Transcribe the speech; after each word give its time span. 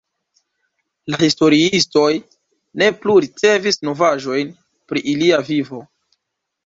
La 1.13 1.19
historiistoj 1.23 2.07
ne 2.83 2.87
plu 3.03 3.17
ricevis 3.25 3.79
novaĵojn 3.91 4.51
pri 4.93 5.05
ilia 5.13 5.43
vivo. 5.51 5.83